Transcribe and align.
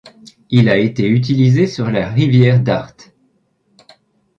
Il 0.49 0.67
a 0.67 0.77
été 0.79 1.07
utilisé 1.07 1.67
sur 1.67 1.91
la 1.91 2.09
rivière 2.09 2.59
Dart. 2.59 2.97